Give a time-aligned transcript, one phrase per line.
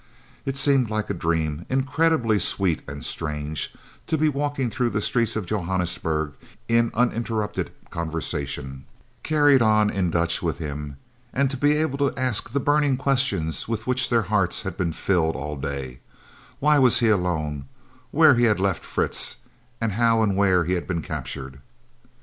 [0.47, 3.71] It seemed like a dream, incredibly sweet and strange,
[4.07, 6.33] to be walking through the streets of Johannesburg
[6.67, 8.85] in uninterrupted conversation,
[9.21, 10.97] carried on in Dutch, with him,
[11.31, 14.91] and to be able to ask the burning questions with which their hearts had been
[14.91, 15.99] filled all day
[16.57, 17.65] why he was alone,
[18.09, 19.37] where he had left Fritz,
[19.79, 21.59] how and where he had been captured.